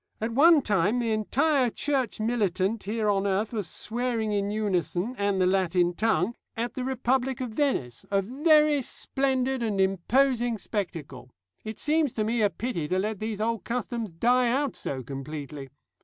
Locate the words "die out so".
14.11-15.03